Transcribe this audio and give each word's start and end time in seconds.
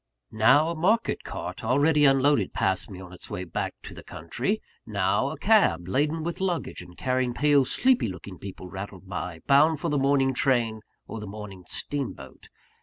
Now 0.31 0.69
a 0.71 0.75
market 0.75 1.23
cart, 1.23 1.63
already 1.63 2.05
unloaded, 2.05 2.53
passed 2.53 2.89
me 2.89 2.99
on 2.99 3.13
its 3.13 3.29
way 3.29 3.43
back 3.43 3.75
to 3.83 3.93
the 3.93 4.01
country; 4.03 4.59
now, 4.83 5.29
a 5.29 5.37
cab, 5.37 5.87
laden 5.87 6.23
with 6.23 6.41
luggage 6.41 6.81
and 6.81 6.97
carrying 6.97 7.35
pale, 7.35 7.65
sleepy 7.65 8.07
looking 8.07 8.39
people, 8.39 8.67
rattled 8.67 9.07
by, 9.07 9.41
bound 9.45 9.79
for 9.79 9.89
the 9.89 9.99
morning 9.99 10.33
train 10.33 10.81
or 11.05 11.19
the 11.19 11.27
morning 11.27 11.65
steamboat. 11.67 12.49